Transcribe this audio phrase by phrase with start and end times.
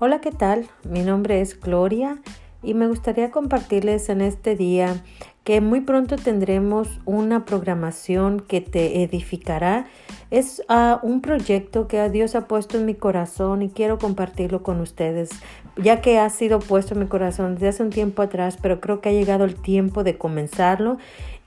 [0.00, 0.68] Hola, ¿qué tal?
[0.88, 2.22] Mi nombre es Gloria
[2.62, 5.02] y me gustaría compartirles en este día
[5.42, 9.86] que muy pronto tendremos una programación que te edificará.
[10.30, 14.80] Es uh, un proyecto que Dios ha puesto en mi corazón y quiero compartirlo con
[14.80, 15.30] ustedes,
[15.76, 19.00] ya que ha sido puesto en mi corazón desde hace un tiempo atrás, pero creo
[19.00, 20.98] que ha llegado el tiempo de comenzarlo.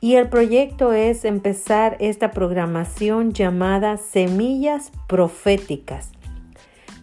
[0.02, 6.12] Y el proyecto es empezar esta programación llamada Semillas Proféticas.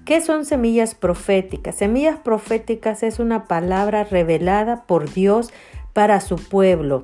[0.08, 1.74] ¿Qué son semillas proféticas?
[1.74, 5.50] Semillas proféticas es una palabra revelada por Dios
[5.92, 7.02] para su pueblo.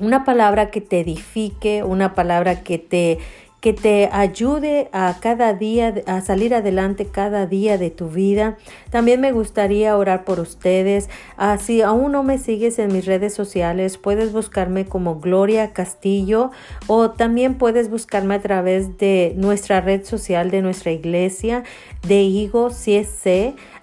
[0.00, 3.18] Una palabra que te edifique, una palabra que te
[3.66, 8.58] que te ayude a cada día, a salir adelante cada día de tu vida.
[8.90, 11.10] También me gustaría orar por ustedes.
[11.36, 16.52] Ah, si aún no me sigues en mis redes sociales, puedes buscarme como Gloria Castillo
[16.86, 21.64] o también puedes buscarme a través de nuestra red social de nuestra iglesia
[22.06, 22.70] de Higo.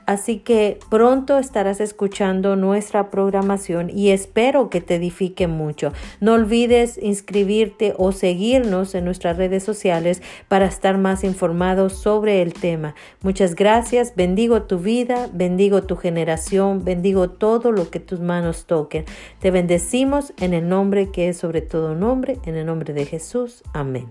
[0.06, 5.94] Así que pronto estarás escuchando nuestra programación y espero que te edifique mucho.
[6.20, 12.54] No olvides inscribirte o seguirnos en nuestras redes sociales para estar más informados sobre el
[12.54, 12.96] tema.
[13.22, 19.06] Muchas gracias, bendigo tu vida, bendigo tu generación, bendigo todo lo que tus manos toquen.
[19.40, 23.64] Te bendecimos en el nombre que es sobre todo nombre, en el nombre de Jesús.
[23.74, 24.08] Amén.